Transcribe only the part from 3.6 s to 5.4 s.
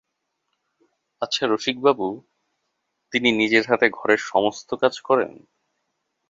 হাতে ঘরের সমস্ত কাজ করেন?